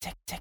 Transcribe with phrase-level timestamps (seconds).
[0.00, 0.39] Zou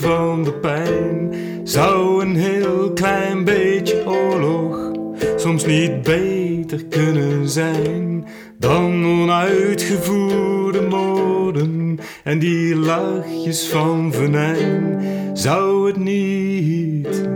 [0.00, 1.34] van de pijn?
[1.64, 4.90] Zou een heel klein beetje oorlog
[5.36, 8.26] soms niet beter kunnen zijn
[8.58, 15.00] dan onuitgevoerde moorden en die lachjes van venijn?
[15.32, 17.28] Zou het niet?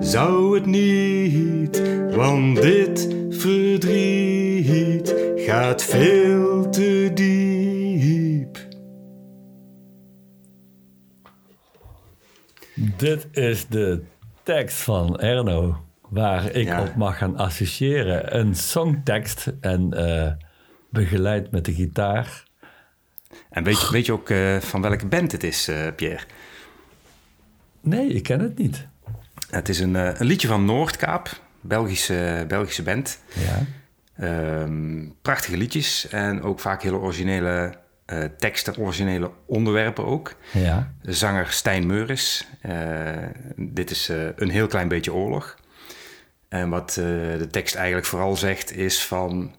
[0.00, 1.82] Zou het niet,
[2.14, 7.49] want dit verdriet gaat veel te diep.
[13.00, 14.02] Dit is de
[14.42, 16.82] tekst van Erno, waar ik Ja.
[16.82, 18.36] op mag gaan associëren.
[18.38, 20.32] Een songtekst en eh,
[20.90, 22.44] begeleid met de gitaar.
[23.50, 26.24] En weet je, weet je ook eh, van welke band het is, eh, Pierre?
[27.80, 28.86] Nee, ik ken het niet.
[29.50, 33.20] Het is een, een liedje van Noordkaap, Belgische, Belgische band.
[33.34, 33.62] Ja.
[34.16, 37.74] Ehm, prachtige liedjes en ook vaak hele originele
[38.10, 40.34] eh, teksten, originele onderwerpen ook.
[40.52, 40.92] Ja.
[41.02, 42.46] De zanger Stijn Meuris.
[42.60, 42.76] Eh,
[43.56, 45.56] dit is eh, een heel klein beetje oorlog.
[46.48, 49.54] En wat de tekst eigenlijk vooral zegt is van...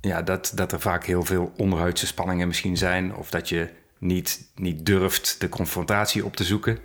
[0.00, 3.14] ja, dat, dat er vaak heel veel onderhuidse spanningen misschien zijn...
[3.14, 6.78] of dat je niet, niet durft de confrontatie op te zoeken...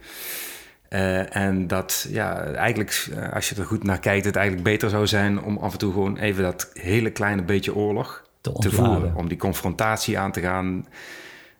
[1.30, 5.42] En dat, ja, eigenlijk, als je er goed naar kijkt, het eigenlijk beter zou zijn
[5.42, 9.00] om af en toe gewoon even dat hele kleine beetje oorlog Te te, ontladen.
[9.00, 9.16] voeren.
[9.16, 10.88] Om die confrontatie aan te gaan,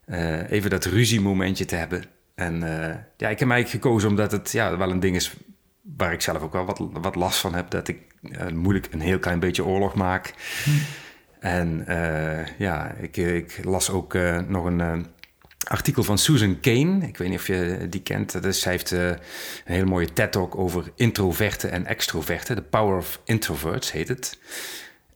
[0.06, 2.04] eh, even dat ruziemomentje te hebben.
[2.38, 5.34] En eh, ja, ik heb mij gekozen omdat het ja, wel een ding is
[5.98, 7.70] waar ik zelf ook wel wat, wat last van heb.
[7.70, 8.00] Dat ik
[8.32, 10.34] eh, moeilijk een heel klein beetje oorlog maak.
[11.40, 14.18] En eh, ja, ik, ik las ook
[14.48, 15.06] nog een
[15.68, 17.08] artikel van Susan Kane.
[17.08, 18.32] Ik weet niet of je die kent.
[18.32, 19.18] Dat is, zij heeft een
[19.64, 22.56] hele mooie TED-talk over introverten en extroverten.
[22.56, 24.40] The Power of Introverts heet het.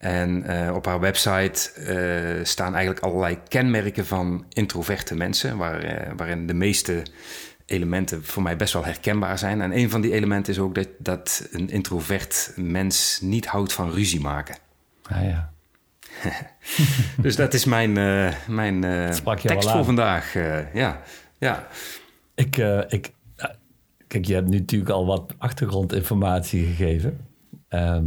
[0.02, 6.12] En eh, op haar website eh, staan eigenlijk allerlei kenmerken van introverte mensen, waar, eh,
[6.16, 7.02] waarin de meeste
[7.66, 9.60] elementen voor mij best wel herkenbaar zijn.
[9.60, 13.90] En een van die elementen is ook dat, dat een introvert mens niet houdt van
[13.90, 14.56] ruzie maken.
[15.02, 15.52] Ah, ja.
[17.24, 17.92] Dus dat is mijn,
[18.46, 18.80] mijn
[19.42, 20.32] tekst voor vandaag.
[20.72, 21.00] ja,
[21.38, 21.66] ja.
[22.34, 22.56] Ik,
[22.88, 23.12] ik,
[24.06, 27.26] kijk, je hebt nu natuurlijk al wat achtergrondinformatie gegeven.
[27.68, 28.04] Ehm,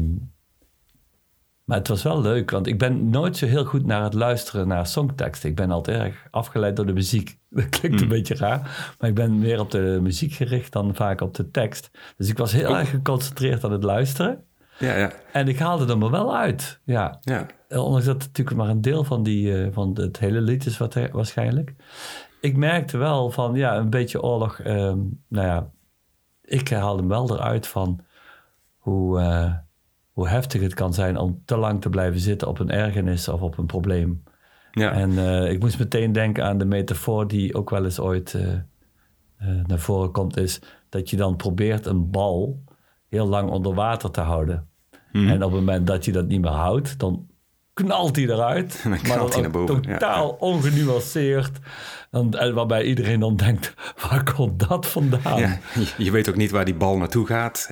[1.65, 4.67] maar het was wel leuk, want ik ben nooit zo heel goed naar het luisteren
[4.67, 5.49] naar songteksten.
[5.49, 7.37] Ik ben altijd erg afgeleid door de muziek.
[7.49, 11.21] Dat klinkt een beetje raar, maar ik ben meer op de muziek gericht dan vaak
[11.21, 11.91] op de tekst.
[12.17, 14.43] Dus ik was heel erg geconcentreerd aan het luisteren.
[14.79, 17.17] Ja, ja, En ik haalde er me wel uit, ja.
[17.21, 17.45] ja.
[17.69, 20.77] Ondanks dat het natuurlijk maar een deel van, die, eh, van het hele lied is
[20.77, 21.73] wat, waarschijnlijk.
[22.41, 24.59] Ik merkte wel van, ja, een beetje oorlog.
[24.59, 25.69] ehm, nou ja,
[26.43, 27.99] ik haalde hem wel eruit van
[28.77, 29.53] hoe, eh,
[30.15, 33.41] hoe heftig het kan zijn om te lang te blijven zitten op een ergernis of
[33.41, 34.23] op een probleem.
[34.71, 34.91] ja.
[34.91, 38.53] En eh, ik moest meteen denken aan de metafoor die ook wel eens ooit eh,
[38.53, 40.59] eh, naar voren komt, is
[40.89, 42.63] dat je dan probeert een bal
[43.09, 44.67] heel lang onder water te houden.
[45.11, 45.27] Mhm.
[45.27, 47.27] En op het moment dat je dat niet meer houdt, dan
[47.73, 48.79] knalt hij eruit.
[48.83, 49.91] Dan maar knalt dan hij naar boven, ja.
[49.91, 51.59] totaal ongenuanceerd.
[52.11, 53.73] En, waarbij iedereen dan denkt,
[54.09, 55.39] waar komt dat vandaan?
[55.39, 55.59] ja.
[55.97, 57.69] Je weet ook niet waar die bal naartoe gaat.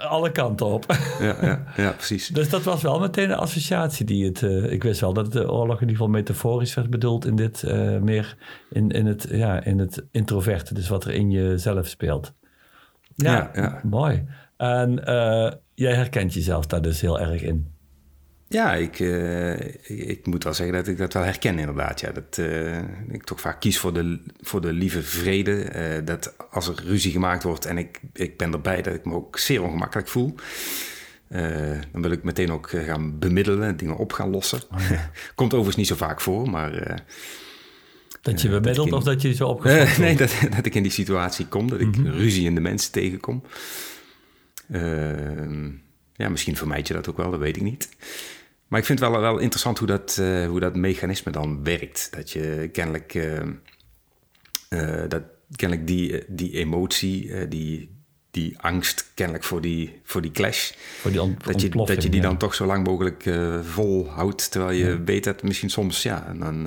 [0.00, 0.84] Alle kanten op.
[1.20, 2.28] ja, ja, ja, precies.
[2.28, 4.42] Dus dat was wel meteen een associatie die het...
[4.42, 7.62] eh, ik wist wel dat de oorlog in ieder geval metaforisch werd bedoeld in dit
[7.62, 8.36] eh, meer
[8.70, 10.74] in, in, het, ja, in het introverte.
[10.74, 12.32] Dus wat er in jezelf speelt.
[13.14, 13.80] Ja, Ja, ja.
[13.84, 14.26] mooi.
[14.56, 17.72] En eh, jij herkent jezelf daar dus heel erg in.
[18.52, 22.00] Ja, ik, eh, ik, ik moet wel zeggen dat ik dat wel herken inderdaad.
[22.00, 25.62] Ja, dat eh, ik toch vaak kies voor de, voor de lieve vrede.
[25.62, 29.14] eh, dat als er ruzie gemaakt wordt en ik, ik ben erbij, dat ik me
[29.14, 30.34] ook zeer ongemakkelijk voel.
[31.92, 34.60] Dan wil ik meteen ook gaan bemiddelen, dingen op gaan lossen.
[35.34, 36.70] Komt overigens niet zo vaak voor, maar
[38.22, 40.74] Dat je dat bemiddelt in- of dat je zo opgevat Eh, nee, dat, dat ik
[40.74, 43.42] in die situatie kom, dat ik ruzie in de mensen tegenkom.
[44.70, 45.70] Ehm,
[46.16, 47.88] ja, misschien vermijd je dat ook wel, dat weet ik niet.
[48.70, 52.08] Maar ik vind het wel, wel interessant hoe dat, eh, hoe dat mechanisme dan werkt.
[52.10, 53.14] Dat je kennelijk...
[53.14, 53.40] eh,
[54.68, 55.22] eh, dat,
[55.56, 57.98] kennelijk die, die emotie, die,
[58.30, 60.72] die angst kennelijk voor die, voor die clash.
[61.00, 63.30] Voor die dat, je, dat je die dan toch zo lang mogelijk
[63.62, 64.50] volhoudt.
[64.50, 66.66] Terwijl je weet dat misschien soms ja, een,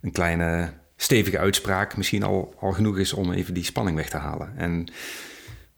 [0.00, 4.16] een kleine stevige uitspraak misschien al, al genoeg is om even die spanning weg te
[4.16, 4.56] halen.
[4.56, 4.92] En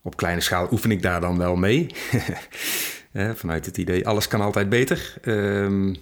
[0.02, 1.86] op kleine schaal oefen ik daar dan wel mee.
[3.34, 5.14] vanuit het idee, alles kan altijd beter.
[5.24, 5.96] Um,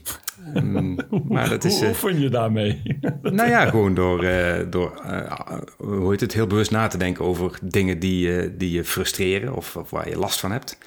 [1.29, 2.99] maar dat is, hoe eh, oefen je daarmee?
[3.23, 5.33] nou ja, gewoon door, uh, door uh,
[5.77, 9.77] hoe heet het, heel bewust na te denken over dingen die, die je frustreren of,
[9.77, 10.79] of, waar je last van hebt.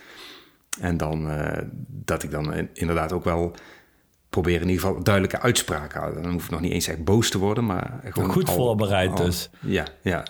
[0.79, 1.29] En dan
[1.88, 3.56] dat ik dan inderdaad ook wel
[4.30, 6.21] probeer in ieder geval duidelijke uitspraken.
[6.21, 8.31] Dan hoef ik nog niet eens echt boos te worden, maar gewoon...
[8.31, 9.50] Goed voorbereid dus.
[9.59, 10.25] Ja, ja.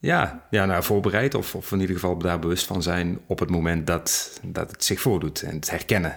[0.00, 3.50] Ja, ja nou, voorbereid of, of in ieder geval daar bewust van zijn op het
[3.50, 5.42] moment dat, dat het zich voordoet.
[5.42, 6.16] En het herkennen.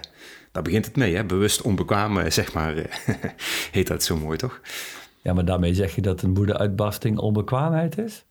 [0.52, 1.24] Daar begint het mee, hè?
[1.24, 2.74] bewust onbekwaam, zeg maar.
[3.72, 4.60] heet dat zo mooi, toch?
[5.22, 8.24] Ja, maar daarmee zeg je dat een woedeuitbarsting onbekwaamheid is?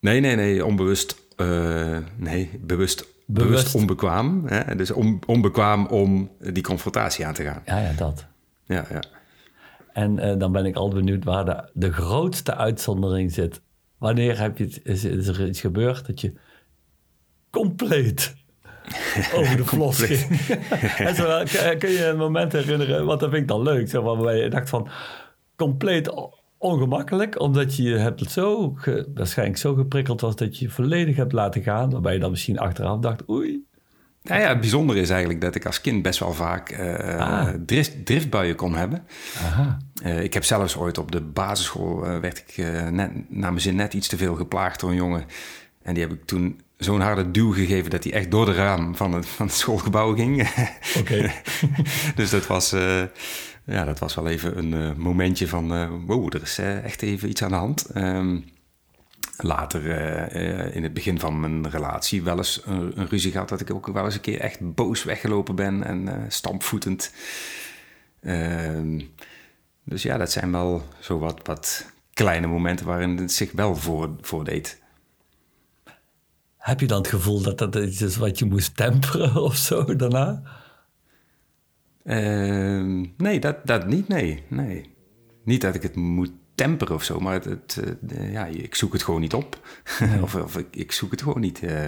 [0.00, 1.16] Nee, nee, nee, onbewust.
[1.36, 3.74] Uh, nee, bewust, bewust.
[3.74, 4.46] onbekwaam.
[4.46, 4.76] Hè?
[4.76, 7.62] Dus on, onbekwaam om die confrontatie aan te gaan.
[7.64, 8.26] Ja, ja, dat.
[8.64, 9.02] Ja, ja.
[9.92, 13.60] En uh, dan ben ik al benieuwd waar de, de grootste uitzondering zit
[14.00, 16.32] Wanneer heb je het, is, is er iets gebeurd dat je
[17.50, 18.34] compleet
[19.36, 20.48] over de vlos ging?
[21.08, 21.42] en zo,
[21.78, 24.50] kun je een moment herinneren, want dat vind ik dan leuk, zeg maar, waarbij je
[24.50, 24.88] dacht van
[25.56, 26.12] compleet
[26.58, 28.76] ongemakkelijk, omdat je hebt zo,
[29.14, 32.58] waarschijnlijk zo geprikkeld was dat je je volledig hebt laten gaan, waarbij je dan misschien
[32.58, 33.64] achteraf dacht, oei,
[34.30, 38.06] nou ja, het bijzondere is eigenlijk dat ik als kind best wel vaak uh, drift,
[38.06, 39.06] driftbuien kon hebben.
[39.38, 39.78] Aha.
[40.04, 42.56] Uh, ik heb zelfs ooit op de basisschool, uh, werd ik
[42.90, 45.24] net, naar mijn zin net iets te veel geplaagd door een jongen.
[45.82, 48.96] En die heb ik toen zo'n harde duw gegeven dat hij echt door de raam
[48.96, 50.50] van het, van het schoolgebouw ging.
[51.00, 51.32] Oké.
[52.16, 52.70] dus dat was,
[53.64, 57.50] ja, dat was wel even een momentje van, wow, er is echt even iets aan
[57.50, 57.86] de hand.
[57.96, 58.44] Um,
[59.42, 63.48] later uh, uh, in het begin van mijn relatie wel eens een, een, ruzie gehad
[63.48, 67.12] dat ik ook wel eens een keer echt boos weggelopen ben en uh, stampvoetend.
[68.20, 69.00] Ehm,
[69.84, 74.10] dus ja, dat zijn wel zo wat, wat kleine momenten waarin het zich wel voor,
[74.20, 74.82] voordeed.
[76.56, 79.96] Heb je dan het gevoel dat dat iets is wat je moest temperen of zo
[79.96, 80.42] daarna?
[82.04, 84.44] Ehm, nee, dat, dat niet, nee.
[84.48, 84.94] nee.
[85.44, 87.80] Niet dat ik het moet temper of zo, maar het, het
[88.12, 89.58] uh, ja, ik zoek het gewoon niet op.
[90.22, 91.62] of, of ik, ik, zoek het gewoon niet.
[91.62, 91.86] Uh.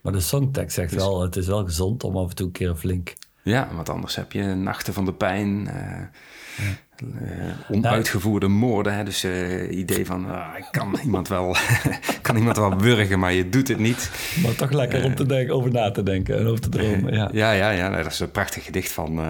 [0.00, 2.52] Maar de songtekst zegt dus, wel, het is wel gezond om af en toe een
[2.52, 3.14] keer flink...
[3.42, 6.10] Ja, want anders heb je nachten van de pijn, ja.
[7.70, 8.94] onuitgevoerde moorden.
[8.94, 9.04] Hè?
[9.04, 11.56] Dus het idee van, ah, ik kan iemand, wel,
[12.22, 14.10] kan iemand wel burgen, maar je doet het niet.
[14.42, 17.14] Maar toch lekker om te denken, over na te denken en over te dromen.
[17.14, 19.20] Ja, ja, ja, ja dat is een prachtig gedicht van...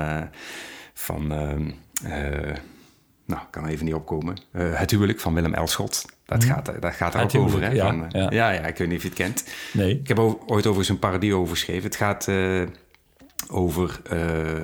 [0.95, 1.33] van
[3.27, 4.37] nou, kan even niet opkomen.
[4.53, 6.05] Uh, het huwelijk van Willem Elschot.
[6.25, 6.49] Dat, mhm.
[6.49, 7.63] gaat, dat gaat er ook over.
[7.63, 7.71] Hè?
[7.71, 8.31] Ja, van, ja.
[8.31, 8.61] ja, ja.
[8.61, 9.45] ik weet niet of je het kent.
[9.73, 9.99] Nee.
[9.99, 11.85] Ik heb ooit over zijn parodie over geschreven.
[11.85, 12.63] Het gaat uh,
[13.51, 14.63] over uh,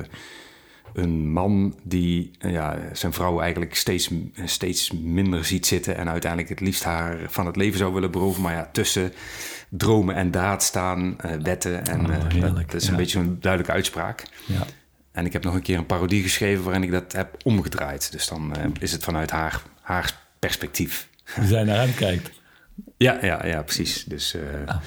[0.95, 4.11] een man die ja, zijn vrouw eigenlijk steeds,
[4.45, 5.97] steeds minder ziet zitten...
[5.97, 8.43] en uiteindelijk het liefst haar van het leven zou willen beroven.
[8.43, 9.13] Maar ja, tussen
[9.69, 11.87] dromen en daad staan wetten.
[11.87, 14.23] En oh, dat, is een beetje een duidelijke uitspraak.
[14.47, 14.67] Ja.
[15.21, 18.13] En ik heb nog een keer een parodie geschreven waarin ik dat heb omgedraaid.
[18.13, 21.09] Dus dan uh, is het vanuit haar, haar perspectief.
[21.35, 22.31] Hoe zij naar hem kijkt.
[22.97, 24.05] Ja, ja, ja precies.
[24.05, 24.81] Dus, uh, ah.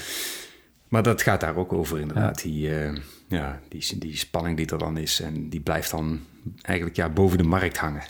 [0.88, 2.42] Maar dat gaat daar ook over inderdaad.
[2.42, 2.50] Ja.
[2.50, 5.22] Die, uh, ja, die, die spanning die er dan is.
[5.22, 6.20] En die blijft dan
[6.62, 8.04] eigenlijk ja, boven de markt hangen.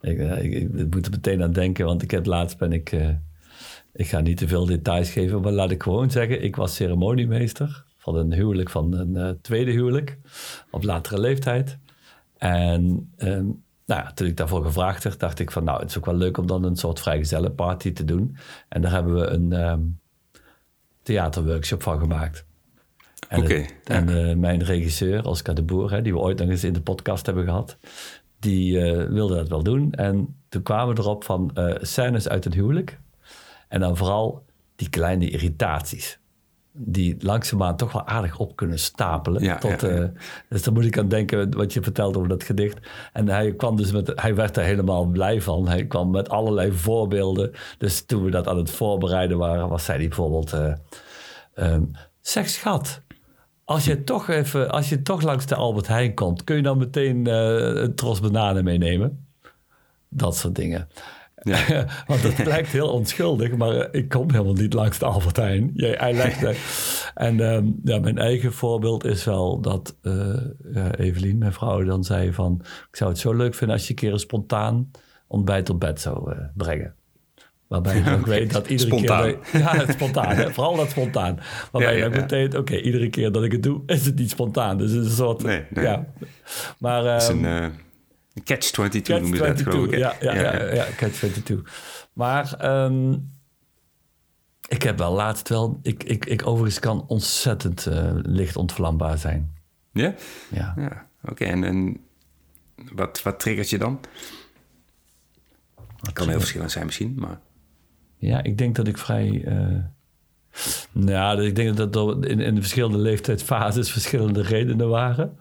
[0.00, 2.92] Ik, ik, ik moet er meteen aan denken, want ik heb laatst ben ik...
[3.92, 6.42] ik ga niet te veel details geven, maar laat ik gewoon zeggen...
[6.42, 10.18] ik was ceremoniemeester van een huwelijk van een uh, tweede huwelijk
[10.70, 11.78] op latere leeftijd.
[12.38, 15.98] En um, nou ja, toen ik daarvoor gevraagd werd, dacht ik van nou, het is
[15.98, 18.36] ook wel leuk om dan een soort vrijgezellenparty te doen.
[18.68, 20.00] En daar hebben we een um,
[21.02, 22.46] theaterworkshop van gemaakt.
[23.28, 26.64] En, okay, en uh, mijn regisseur, Oscar de Boer, hè, die we ooit nog eens
[26.64, 27.76] in de podcast hebben gehad,
[28.38, 29.92] die uh, wilde dat wel doen.
[29.92, 33.00] En toen kwamen we erop van scènes uit het huwelijk.
[33.68, 34.44] En dan vooral
[34.76, 36.18] die kleine irritaties
[36.76, 39.42] die langzaamaan toch wel aardig op kunnen stapelen.
[39.42, 40.08] Ja, tot, ja, uh,
[40.48, 42.78] dus daar moet ik aan denken wat je vertelt over dat gedicht.
[43.12, 45.68] En hij kwam dus met, hij werd er helemaal blij van.
[45.68, 47.52] Hij kwam met allerlei voorbeelden.
[47.78, 50.52] Dus toen we dat aan het voorbereiden waren, was hij die bijvoorbeeld...
[50.52, 50.74] Uh,
[51.54, 51.90] um,
[52.20, 53.00] zeg schat,
[53.64, 56.78] als je toch even, als je toch langs de Albert Heijn komt, kun je dan
[56.78, 59.26] meteen uh, een tros bananen meenemen?
[60.08, 60.88] Dat soort dingen.
[61.44, 61.86] Ja.
[62.06, 65.70] Want het lijkt heel onschuldig, maar eh, ik kom helemaal niet langs de Albert Heijn.
[65.74, 66.54] Jij, hij legde.
[67.14, 70.36] en um, ja, mijn eigen voorbeeld is wel dat uh,
[70.96, 72.60] Evelien, mijn vrouw, dan zei van...
[72.90, 74.90] ik zou het zo leuk vinden als je een keer een spontaan
[75.26, 76.94] ontbijt op bed zou uh, brengen.
[77.68, 79.22] Waarbij je ook weet dat iedere Spontaan.
[79.22, 79.38] keer...
[79.52, 80.34] dat- ja, het spontaan.
[80.36, 80.50] hè.
[80.52, 81.38] Vooral dat spontaan.
[81.72, 82.56] Waarbij Ja, je ook meteen...
[82.58, 84.78] Oké, iedere keer dat ik het doe, is het niet spontaan.
[84.78, 85.42] Dus het is een soort...
[85.42, 85.84] Nee, nee.
[85.84, 86.06] Ja.
[86.78, 87.04] Maar...
[87.04, 87.22] Het
[88.34, 89.98] is ehm, een eh, een catch-22 noemen ze dat, geloof ik.
[89.98, 91.54] ja, ja, ja, ja, catch-22.
[92.12, 93.12] Maar ehm,
[94.68, 95.78] ik heb wel laatst wel...
[95.82, 99.54] Ik, ik, ik overigens kan ontzettend eh, licht ontvlambaar zijn.
[99.92, 100.14] Ja?
[100.50, 100.74] Ja.
[100.76, 101.44] Ja, oké.
[101.44, 102.00] En, en
[102.92, 104.00] wat, wat triggert je dan?
[106.00, 107.40] Het kan heel verschillend zijn misschien, maar...
[108.16, 109.44] Ja, ik denk dat ik vrij.
[109.44, 109.84] eh
[110.92, 115.38] nou, ik denk dat er in, in de verschillende leeftijdsfases verschillende redenen waren.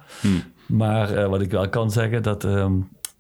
[0.74, 2.74] Maar eh, wat ik wel kan zeggen, dat ehm,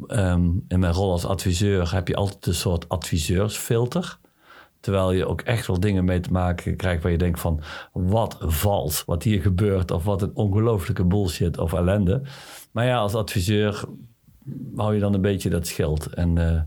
[0.07, 4.17] ehm, in mijn rol als adviseur heb je altijd een soort adviseursfilter.
[4.79, 7.61] Terwijl je ook echt wel dingen mee te maken krijgt waar je denkt van...
[7.91, 9.91] wat vals, wat hier gebeurt.
[9.91, 12.21] Of wat een ongelofelijke bullshit of ellende.
[12.71, 13.83] Maar ja, als adviseur
[14.75, 16.07] hou je dan een beetje dat schild.
[16.13, 16.61] En eh,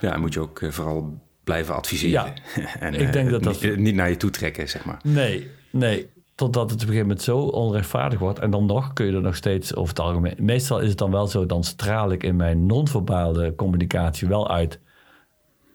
[0.00, 2.32] Ja, moet je ook eh, vooral blijven adviseren.
[2.80, 5.00] en, ik denk dat dat- Niet, niet naar je toe trekken, zeg maar.
[5.02, 6.10] Nee, nee.
[6.40, 8.38] Totdat het op een gegeven moment zo onrechtvaardig wordt.
[8.38, 10.34] En dan nog kun je er nog steeds over het algemeen...
[10.38, 14.80] Meestal is het dan wel zo, dan straal ik in mijn non-verbale communicatie wel uit...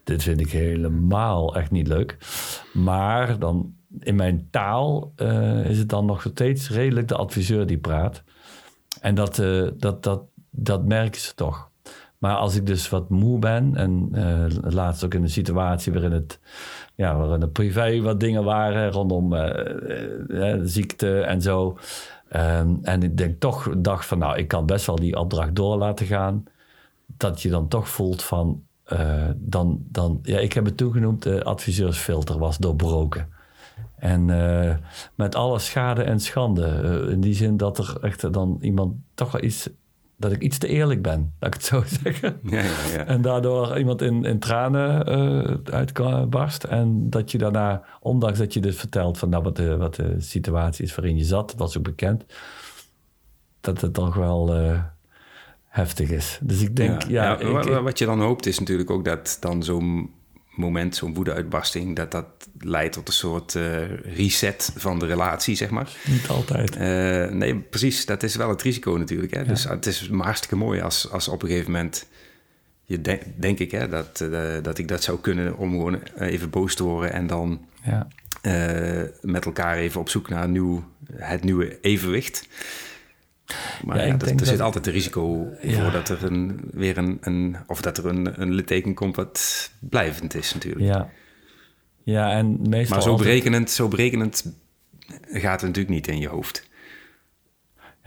[0.04, 2.18] Dit vind ik helemaal echt niet leuk.
[2.74, 7.78] Maar dan in mijn taal eh, is het dan nog steeds redelijk de adviseur die
[7.78, 8.24] praat.
[9.02, 11.70] En dat, eh, dat, dat, dat merken ze toch.
[12.26, 16.12] Maar als ik dus wat moe ben, en eh, laatst ook in een situatie waarin
[16.12, 16.40] het,
[16.96, 21.78] ja, waarin het privé wat dingen waren rondom eh, ziekte en zo.
[22.30, 25.78] Ehm, en ik denk toch, dacht van nou, ik kan best wel die opdracht door
[25.78, 26.44] laten gaan.
[27.18, 28.64] Dat je dan toch voelt van,
[29.36, 33.30] dan, dan, ja, ik heb het toegenoemd, de adviseursfilter was doorbroken.
[33.96, 34.26] En
[35.16, 37.08] met alle schade en schande.
[37.12, 39.70] in die zin dat er echt dan iemand toch wel iets.
[40.18, 42.40] Dat ik iets te eerlijk ben, laat ik het zo zeggen.
[42.44, 43.06] Ja, ja, ja.
[43.06, 46.64] En daardoor iemand in, in tranen eh uitbarst.
[46.64, 50.16] En dat je daarna, ondanks dat je dus vertelt van nou, wat, de, wat de
[50.18, 52.26] situatie is waarin je zat, dat was ook bekend.
[53.62, 54.80] Dat het toch wel eh,
[55.68, 56.40] heftig is.
[56.44, 60.10] Dus ik denk, ja, ik- wat je dan hoopt is natuurlijk ook dat dan zo'n
[60.58, 62.26] moment, zo'n woedeuitbarsting, dat dat
[62.60, 65.92] leidt tot een soort eh, reset van de relatie, zeg maar.
[66.08, 66.76] niet altijd.
[66.76, 68.06] Eh, nee, precies.
[68.06, 69.34] Dat is wel het risico natuurlijk.
[69.34, 69.44] Hè?
[69.44, 72.08] Dus het is maar hartstikke mooi als, als op een gegeven moment...
[72.88, 76.50] Je denk, denk ik hè, dat, eh, dat ik dat zou kunnen om gewoon even
[76.50, 77.14] boos te worden...
[77.14, 78.08] en dan Ja.
[79.22, 80.84] met elkaar even op zoek naar een nieuw,
[81.14, 82.48] het nieuwe evenwicht.
[83.86, 85.82] Maar Ja, er, dat- zit altijd een risico Ja.
[85.84, 87.56] voor dat er een, weer een, een...
[87.68, 90.86] of dat er een, een litteken komt wat blijvend is natuurlijk.
[90.86, 91.10] Ja.
[92.04, 92.96] ja, en meestal.
[92.96, 94.54] maar zo altijd- berekenend, zo berekenend
[95.22, 96.68] gaat het natuurlijk niet in je hoofd.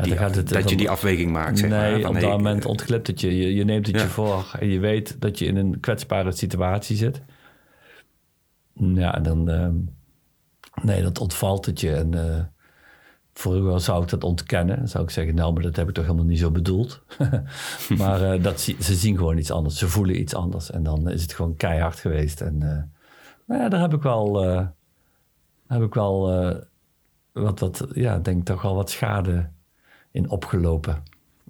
[0.03, 2.01] Ja, gaat het, dat je die afweging maakt, zeg nee, maar.
[2.01, 3.37] van, op hey, dat moment ontglipt het je.
[3.37, 3.55] je.
[3.55, 4.03] Je neemt het Ja.
[4.03, 7.21] je voor en je weet dat je in een kwetsbare situatie zit.
[8.75, 9.49] Ja, dan...
[9.51, 9.75] ehm,
[10.83, 11.93] nee, dat ontvalt het je.
[11.95, 12.45] En eh,
[13.39, 14.77] vroeger zou ik dat ontkennen.
[14.77, 17.03] Dan zou ik zeggen, nou, maar dat heb ik toch helemaal niet zo bedoeld.
[17.99, 19.77] maar eh, dat, ze zien gewoon iets anders.
[19.79, 20.71] Ze voelen iets anders.
[20.71, 22.41] En dan is het gewoon keihard geweest.
[22.41, 22.83] En eh,
[23.45, 24.45] nou ja, daar heb ik wel...
[24.45, 24.67] eh,
[25.67, 26.21] heb ik wel
[27.33, 29.51] wat, wat, ja, denk toch wel wat schade
[30.11, 31.03] in opgelopen.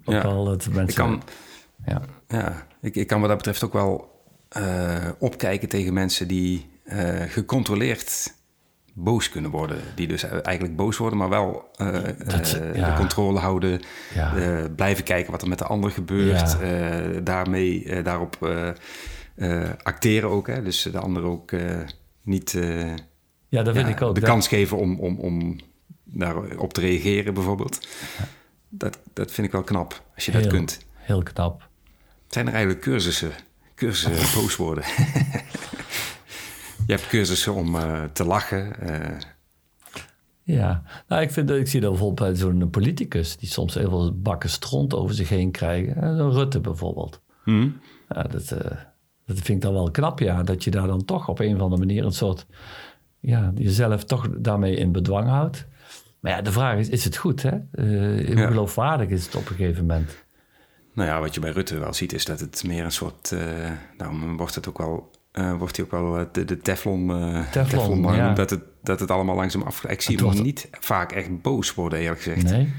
[0.05, 0.21] Ook Ja.
[0.23, 0.87] wel dat mensen...
[0.87, 1.21] Ik kan,
[1.85, 2.01] ja.
[2.27, 4.17] ja, ik, ik kan wat dat betreft ook wel
[5.19, 6.69] opkijken tegen mensen die
[7.27, 8.33] gecontroleerd
[9.03, 9.77] boos kunnen worden.
[9.95, 11.69] Die dus eigenlijk boos worden, maar wel
[12.25, 12.89] Dat- ja.
[12.89, 13.81] de controle houden.
[14.13, 14.35] Ja.
[14.35, 16.57] eh, blijven kijken wat er met de ander gebeurt.
[16.61, 17.19] Ja.
[17.19, 18.37] daarmee, daarop
[19.83, 20.47] acteren ook.
[20.47, 20.63] Hè?
[20.63, 21.51] Dus de ander ook
[22.23, 22.57] niet
[23.49, 24.15] ja, dat ik ook.
[24.15, 25.59] de kans geven om, om, om
[26.03, 27.87] daarop te reageren bijvoorbeeld.
[28.69, 30.79] Dat, dat vind ik wel knap, als je dat kunt.
[30.93, 31.67] Heel knap.
[32.27, 33.31] Zijn er eigenlijk cursussen?
[33.75, 34.83] Cursussen boos worden.
[36.89, 38.79] je hebt cursussen om eh, te lachen.
[38.79, 39.17] eh,
[40.43, 43.37] Ja, nou, ik, vind, ik zie dat bijvoorbeeld bij zo'n politicus...
[43.37, 45.95] die soms heel veel bakken stront over zich heen krijgen.
[46.01, 47.21] Eh, Zo'n Rutte bijvoorbeeld.
[47.43, 47.69] hm?
[48.09, 48.47] Ja, dat,
[49.25, 50.43] dat vind ik dan wel knap, ja.
[50.43, 52.45] Dat je daar dan toch op een of andere manier een soort...
[53.19, 55.65] Ja, jezelf toch daarmee in bedwang houdt.
[56.19, 57.51] Maar ja, de vraag is, is het goed, hè?
[57.71, 58.47] Hoe Ja.
[58.47, 60.23] geloofwaardig is het op een gegeven moment?
[60.93, 63.31] Nou ja, wat je bij Rutte wel ziet is dat het meer een soort...
[63.31, 65.11] eh daarom wordt het ook wel...
[65.39, 68.19] eh, wordt hij ook wel eh, de, de Teflon, eh Teflon, Teflonman ja.
[68.19, 69.83] genoemd, dat, het, dat het allemaal langzaam af...
[69.85, 72.43] Ik zie hem niet vaak echt boos worden, eerlijk gezegd.
[72.43, 72.73] Nee.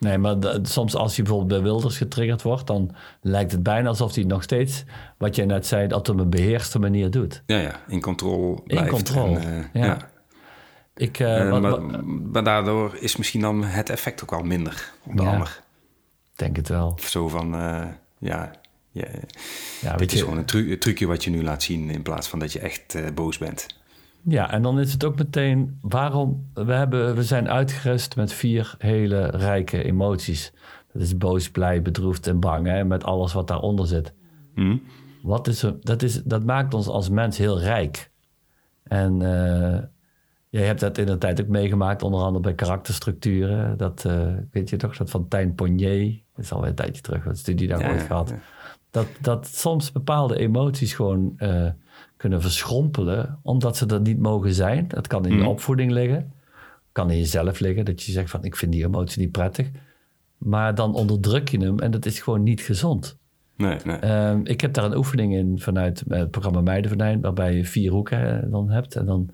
[0.00, 2.66] Nee, maar soms als hij bijvoorbeeld bij Wilders getriggerd wordt...
[2.66, 4.84] dan lijkt het bijna alsof hij nog steeds,
[5.18, 5.86] wat jij net zei...
[5.86, 7.42] dat op een beheerste manier doet.
[7.46, 8.90] Ja, ja, in controle blijft.
[8.90, 9.84] controle, en, ja.
[9.84, 9.96] ja.
[10.94, 11.16] Ik,
[11.50, 15.30] wat- maar, maar daardoor is misschien dan het effect ook wel minder op de Ja.
[15.32, 15.60] ander.
[16.36, 16.98] denk het wel.
[17.00, 17.56] Zo van,
[18.18, 18.50] ja,
[18.90, 19.04] ja,
[19.80, 22.28] Ja, dit is je, gewoon een tru- trucje wat je nu laat zien in plaats
[22.28, 23.66] van dat je echt eh, boos bent.
[24.22, 28.74] Ja, en dan is het ook meteen waarom we, hebben, we zijn uitgerust met vier
[28.78, 30.52] hele rijke emoties.
[30.92, 34.12] Dat is boos, blij, bedroefd en bang, hè, met alles wat daaronder zit.
[34.54, 34.76] Hm?
[35.22, 38.10] Wat is er, dat, is, dat maakt ons als mens heel rijk.
[38.82, 39.78] En eh,
[40.48, 43.76] jij hebt dat in de tijd ook meegemaakt, onder andere bij karakterstructuren.
[43.76, 47.24] Dat eh, weet je toch, dat van Tijn Ponier, dat is alweer een tijdje terug,
[47.24, 48.28] wat studie daar Ja, ooit gehad.
[48.28, 48.38] ja.
[48.90, 51.66] Dat, dat soms bepaalde emoties gewoon eh,
[52.16, 54.88] kunnen verschrompelen, omdat ze er niet mogen zijn.
[54.88, 55.48] Dat kan in je Mhm.
[55.48, 56.32] opvoeding liggen,
[56.92, 59.70] kan in jezelf liggen, dat je zegt van ik vind die emotie niet prettig.
[60.38, 63.18] Maar dan onderdruk je hem en dat is gewoon niet gezond.
[63.56, 63.96] Nee, nee.
[63.96, 68.42] Ehm, ik heb daar een oefening in vanuit het programma Meidenvenijn, waarbij je vier hoeken
[68.42, 68.96] eh, dan hebt.
[68.96, 69.30] En dan,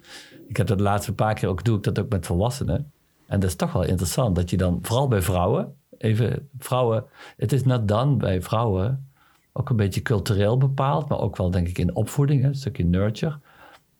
[0.48, 2.90] ik heb dat de laatste paar keer ook, doe ik dat ook met volwassenen.
[3.26, 7.04] En dat is toch wel interessant, dat je dan, vooral bij vrouwen, even vrouwen,
[7.36, 9.08] het is net dan bij vrouwen,
[9.56, 13.38] ook een beetje cultureel bepaald, maar ook wel denk ik in opvoeding, een stukje nurture,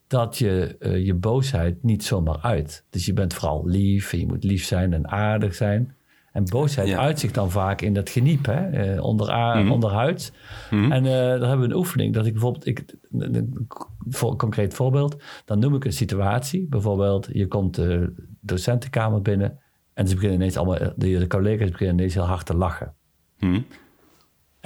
[0.07, 2.85] dat je je boosheid niet zomaar uit.
[2.91, 5.95] Dus je bent vooral lief en je moet lief zijn en aardig zijn.
[6.33, 6.99] En boosheid Ja.
[6.99, 8.69] uit zich dan vaak in dat geniep, hè?
[8.71, 9.71] eh, onder, Mhm.
[9.71, 10.33] onderhuids.
[10.71, 13.67] En eh, daar hebben we een oefening dat ik bijvoorbeeld, ik, een,
[14.09, 16.67] voor, concreet voorbeeld, dan noem ik een situatie.
[16.69, 19.59] Bijvoorbeeld, je komt de docentenkamer binnen
[19.95, 22.95] en ze beginnen ineens allemaal, de, de collega's beginnen ineens heel hard te lachen.
[23.39, 23.61] Hm?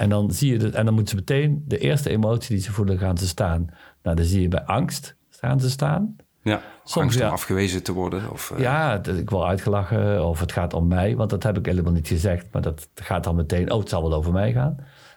[0.01, 2.71] En dan zie je het, en dan moeten ze meteen de eerste emotie die ze
[2.71, 3.65] voelen gaan ze staan.
[4.03, 6.15] Nou, dan zie je bij angst staan ze staan.
[6.43, 7.27] Ja, Soms, angst ja.
[7.27, 8.31] om afgewezen te worden.
[8.31, 11.57] Of, eh, Ja, dat- ik word uitgelachen of het gaat om mij, want dat heb
[11.57, 12.45] ik helemaal niet gezegd.
[12.51, 14.75] Maar dat gaat dan meteen, oh, het zal wel over mij gaan.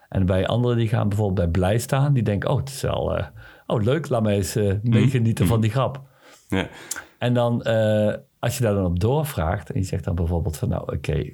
[0.08, 3.16] En bij anderen die gaan bijvoorbeeld bij blij staan, die denken, oh, het is wel,
[3.16, 3.26] eh,
[3.66, 6.00] oh leuk, laat mij eens eh, meegenieten van die grap.
[6.48, 6.68] ja.
[7.18, 7.62] En dan,
[8.38, 11.30] als je daar dan op doorvraagt en je zegt dan bijvoorbeeld van, nou oké,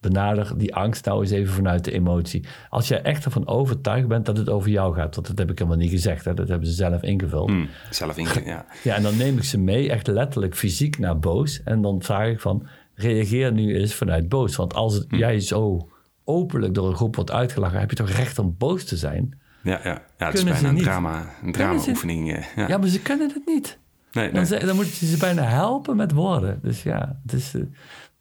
[0.00, 2.44] benader die angst nou eens even vanuit de emotie.
[2.68, 5.58] Als jij echt ervan overtuigd bent dat het over jou gaat, want dat heb ik
[5.58, 7.50] helemaal niet gezegd, hè, dat hebben ze zelf ingevuld.
[7.50, 8.66] Hm, zelf in, ja.
[8.82, 11.62] Ja, en dan neem ik ze mee, echt letterlijk fysiek naar boos.
[11.62, 14.56] En dan vraag ik van, reageer nu eens vanuit boos.
[14.56, 15.88] Want als het, jij zo
[16.24, 19.38] openlijk door een groep wordt uitgelachen, heb je toch recht om boos te zijn?
[19.62, 20.02] Ja, ja.
[20.18, 20.82] ja het is bijna een niet?
[20.82, 22.32] drama, een drama-oefening.
[22.36, 22.68] eh, ja.
[22.68, 23.78] Ja, maar ze kunnen het niet.
[24.12, 24.32] nee, nee.
[24.32, 26.58] Dan, ze- dan moet je ze bijna helpen met woorden.
[26.62, 27.62] Dus ja, het is, eh,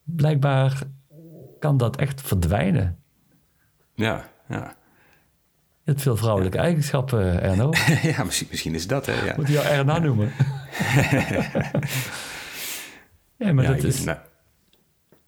[0.03, 0.81] blijkbaar
[1.67, 2.99] kan dat echt verdwijnen.
[3.95, 4.75] ja, ja.
[5.83, 7.73] Je hebt veel vrouwelijke eigenschappen, Erno.
[8.15, 9.25] ja misschien, misschien is dat, hè.
[9.25, 9.33] Ja.
[9.37, 10.31] Moet je jou Erna noemen?
[13.37, 14.03] ja, maar Ja, dat is...
[14.03, 14.17] nou,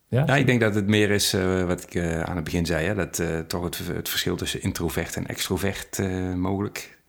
[0.07, 2.65] Ja, ja, ik denk dat het meer is eh, wat ik eh, aan het begin
[2.65, 2.85] zei.
[2.85, 5.97] Hè, dat eh, toch het, het verschil tussen introvert en extrovert
[6.35, 6.99] mogelijk.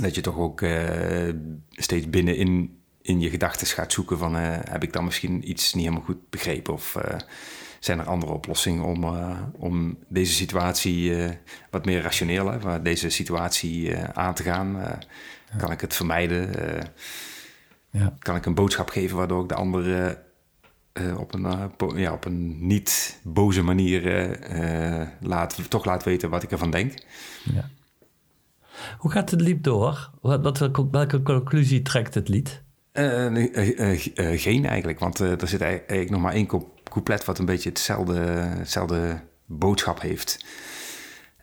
[0.00, 0.64] Dat je toch ook
[1.70, 4.34] steeds binnenin in je gedachten gaat zoeken van...
[4.34, 6.72] heb ik dan misschien iets niet helemaal goed begrepen?
[6.72, 6.96] Of
[7.80, 11.30] zijn er andere oplossingen om, eh, om deze situatie eh,
[11.70, 12.50] wat meer rationeel...
[12.50, 14.98] Hè, waar deze situatie eh, aan te gaan?
[15.58, 16.50] Kan ik het vermijden?
[17.90, 18.14] Ja.
[18.18, 20.16] kan ik een boodschap geven waardoor ik de ander
[20.92, 24.02] eh, op, een, ja, op een niet boze manier
[25.20, 26.94] laat, toch laat weten wat ik ervan denk.
[27.44, 27.70] Ja.
[28.98, 30.10] Hoe gaat het lied door?
[30.20, 30.58] Wat, wat,
[30.90, 32.62] welke conclusie trekt het lied?
[32.92, 36.46] Geen eigenlijk, want er zit eigenlijk nog maar één
[36.90, 38.20] couplet wat een beetje hetzelfde,
[38.58, 40.44] hetzelfde boodschap heeft.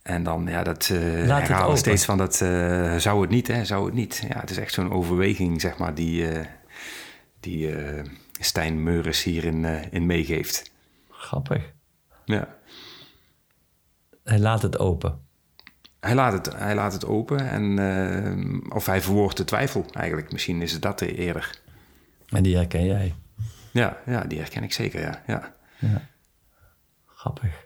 [0.03, 3.85] En dan, ja, dat het herhalen steeds van dat eh, zou het niet, hè, zou
[3.85, 4.25] het niet.
[4.27, 6.45] Ja, het is echt zo'n overweging, zeg maar, die, eh,
[7.39, 7.75] die
[8.39, 10.71] Stijn Meuris hierin in meegeeft.
[11.09, 11.73] Grappig.
[12.25, 12.55] Ja.
[14.23, 15.19] Hij laat het open.
[15.99, 20.31] Hij laat het, hij laat het open en of hij verwoordt de twijfel eigenlijk.
[20.31, 21.59] Misschien is het dat eerder.
[22.27, 23.15] En die herken jij.
[23.77, 25.23] Ja, ja die herken ik zeker, ja.
[25.27, 25.53] ja.
[27.05, 27.65] Grappig.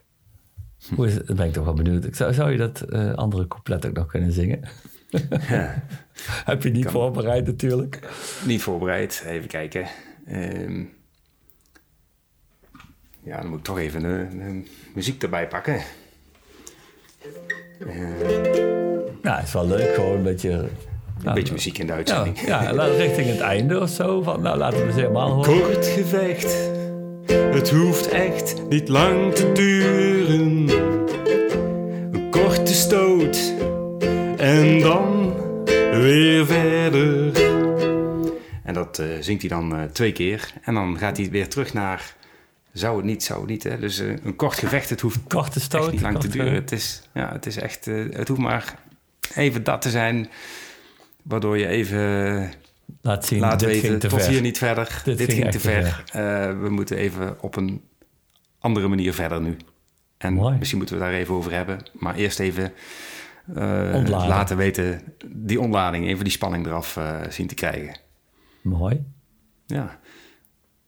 [0.95, 1.28] Hoe is het?
[1.28, 2.15] Dan ben ik toch wel benieuwd.
[2.15, 4.63] Zou, zou je dat eh, andere couplet ook nog kunnen zingen?
[5.50, 5.84] Ja.
[6.52, 8.00] Heb je niet voorbereid natuurlijk.
[8.45, 9.88] Niet voorbereid, even kijken.
[10.26, 10.84] Ehm,
[13.24, 15.82] ja, dan moet ik toch even de, de muziek erbij pakken.
[19.21, 20.69] Ja, het is wel leuk gewoon een beetje...
[21.22, 22.40] Een nou, beetje muziek in de uitzending.
[22.46, 24.22] ja, la- richting het einde of zo.
[24.22, 25.62] Van, nou, laten we eens helemaal horen.
[25.62, 26.56] Kort gevecht,
[27.34, 30.70] het hoeft echt niet lang te duren.
[32.14, 33.54] Een korte stoot
[34.38, 35.34] en dan
[35.92, 37.32] weer verder.
[38.64, 40.54] En dat eh, zingt hij dan eh, twee keer.
[40.62, 42.16] En dan gaat hij weer terug naar
[42.74, 43.64] zou het niet, zou het niet.
[43.64, 43.80] Hè?
[43.80, 45.82] Dus eh, een kort gevecht, het hoeft Korte stoot.
[45.84, 46.54] echt niet lang te duren.
[46.54, 48.76] Het is, ja, het is echt, het hoeft maar
[49.36, 50.30] even dat te zijn,
[51.24, 52.52] waardoor je even
[53.02, 54.30] Laat zien, laat dit weten, ging te tot ver.
[54.30, 55.02] hier niet verder.
[55.04, 56.04] Dit Dit, ging te ver.
[56.14, 57.82] Eh, we moeten even op een
[58.60, 59.58] andere manier verder nu.
[60.18, 60.58] En Mooi.
[60.58, 61.78] misschien moeten we daar even over hebben.
[61.94, 62.74] Maar eerst even
[63.56, 68.00] eh, laten weten, die ontlading, even die spanning eraf eh, zien te krijgen.
[68.62, 69.04] Mooi.
[69.66, 70.00] Ja,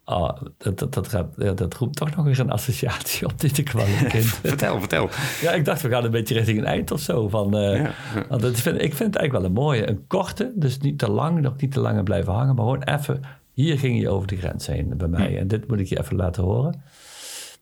[0.05, 3.63] Oh, dat, dat, dat, gaat- dat roept toch nog eens een associatie op dit een
[4.07, 4.25] kind.
[4.25, 5.09] vertel, vertel.
[5.41, 7.29] Ja, ik dacht we gaan een beetje richting een eind of zo.
[7.29, 7.91] Van, eh, Ja,
[8.29, 9.89] want dat vind, ik vind het eigenlijk wel een mooie.
[9.89, 12.55] Een korte, dus niet te lang, nog niet te lang blijven hangen.
[12.55, 13.21] Maar gewoon even,
[13.53, 15.37] hier ging je over de grens heen bij mij.
[15.39, 16.81] En dit moet ik je even laten horen.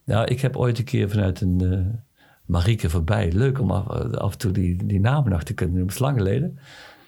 [0.04, 2.00] Nou, ik heb ooit een keer vanuit een eh
[2.46, 3.32] Marieke voorbij.
[3.32, 5.94] Leuk om af, af en toe die, die namen nog te kunnen noemen.
[5.98, 6.58] Lang geleden.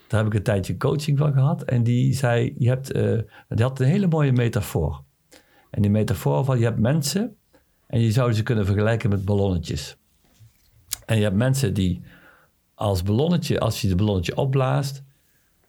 [0.09, 1.63] Daar heb ik een tijdje coaching van gehad.
[1.63, 3.19] En die zei, je hebt, eh,
[3.49, 5.03] die had een hele mooie metafoor.
[5.75, 7.37] En die metafoor van, je hebt mensen...
[7.87, 9.97] en je zou ze kunnen vergelijken met ballonnetjes.
[11.07, 12.03] En je hebt mensen die
[12.75, 15.03] als ballonnetje, als je de ballonnetje opblaast,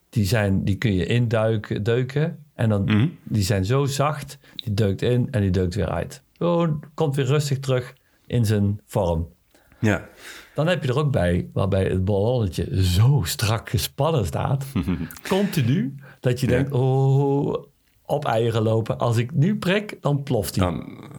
[0.10, 2.46] die, zijn, die kun je induiken, duiken.
[2.54, 6.22] En dan, die zijn zo zacht, die duikt in en die duikt weer uit.
[6.38, 9.34] Gewoon komt weer rustig terug in zijn vorm.
[9.80, 10.08] Ja,
[10.54, 14.66] Dan heb je er ook bij, waarbij het ballonnetje zo strak gespannen staat,
[15.28, 17.64] continu, dat je denkt, oh,
[18.06, 18.98] op eieren lopen.
[18.98, 20.72] Als ik nu prik, dan ploft hij.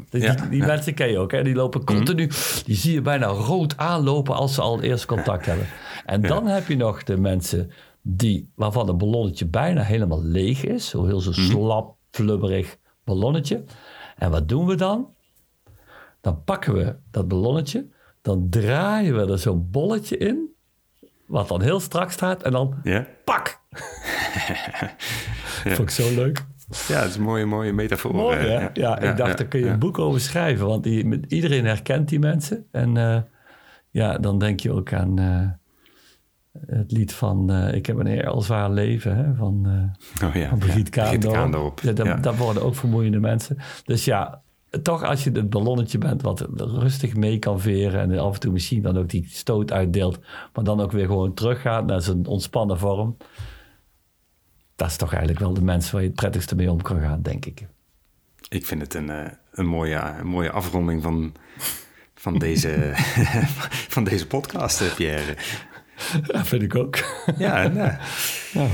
[0.09, 0.67] Die, ja, die, die ja.
[0.67, 1.43] mensen ken je ook, hè?
[1.43, 2.31] die lopen continu.
[2.65, 5.67] Die zie je bijna rood aanlopen als ze al eerst contact hebben.
[6.05, 7.71] En dan heb je nog de mensen
[8.03, 10.89] die, waarvan een ballonnetje bijna helemaal leeg is.
[10.89, 13.65] Zo heel zo slap, flubberig ballonnetje.
[14.17, 15.15] En wat doen we dan?
[16.21, 17.89] Dan pakken we dat ballonnetje,
[18.23, 20.55] dan draaien we er zo'n bolletje in,
[21.27, 23.07] wat dan heel strak staat, en dan Ja?
[23.25, 23.61] pak!
[25.65, 26.47] Vond ik zo leuk.
[26.89, 28.15] Ja, het is een mooie, mooie metafoor.
[28.15, 28.69] Mooi, hè?
[28.73, 30.67] Ja, ik dacht, daar kun je een boek over schrijven.
[30.67, 32.67] Want die, met- iedereen herkent die mensen.
[32.71, 33.19] En eh,
[33.91, 35.49] ja, dan denk je ook aan eh,
[36.77, 37.51] het lied van...
[37.51, 39.35] eh, ik heb een heel zwaar leven, hè?
[39.35, 39.67] Van,
[40.25, 40.49] Oh, ja.
[40.49, 41.35] van Brigitte Kaandorp.
[41.35, 41.81] Kaandorp.
[41.83, 43.57] Dat, dat worden ook vermoeiende mensen.
[43.85, 44.41] Dus ja,
[44.83, 46.23] toch als je het ballonnetje bent...
[46.23, 48.01] wat rustig mee kan veren...
[48.01, 50.19] en af en toe misschien dan ook die stoot uitdeelt...
[50.55, 53.17] maar dan ook weer gewoon teruggaat naar zijn ontspannen vorm...
[54.77, 57.23] dat is toch eigenlijk wel de mensen waar je het prettigste mee om kan gaan,
[57.23, 57.67] denk ik.
[58.49, 61.35] Ik vind het een, eh, een, mooie, een mooie afronding van,
[62.15, 62.91] van, deze,
[63.89, 65.37] van deze podcast, eh, Pierre.
[66.27, 66.99] Ja, vind ik ook.
[67.39, 67.75] Ja, en,
[68.53, 68.67] Ja.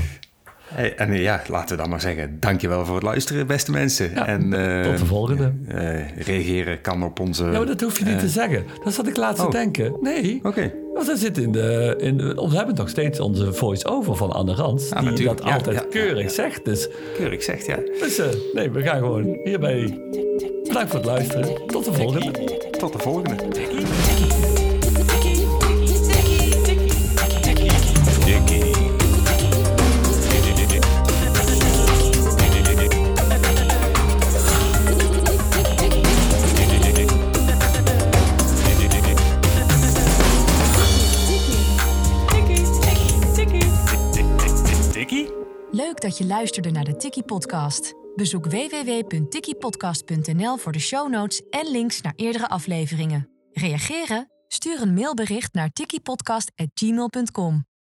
[0.63, 4.11] hey, en eh, ja, laten we dan maar zeggen, dankjewel voor het luisteren, beste mensen.
[4.13, 4.41] Ja, en,
[4.83, 5.53] tot de volgende.
[5.67, 7.43] eh, reageren kan op onze...
[7.43, 8.65] Maar dat hoef je niet te zeggen.
[8.83, 9.51] Dat zat ik laatst te oh.
[9.51, 9.97] denken.
[10.01, 10.73] Nee, Oké,
[11.05, 11.95] want zit in de...
[11.97, 14.89] In we hebben nog steeds onze voice-over van Anne Rans.
[14.89, 16.65] die dat Ja, altijd ja, keurig zegt.
[16.65, 17.79] Dus, keurig zegt, ja.
[17.99, 19.97] dus eh, nee, we gaan gewoon hierbij...
[20.63, 21.67] Bedankt voor het luisteren.
[21.67, 22.31] Tot de volgende.
[22.71, 24.52] Tot de volgende.
[46.03, 47.93] Dat je luisterde naar de Tiki Podcast.
[48.15, 53.29] Bezoek www.tikipodcast.nl voor de show notes en links naar eerdere afleveringen.
[53.51, 54.31] Reageren?
[54.47, 57.65] Stuur een mailbericht naar tikipodcast@gmail.com.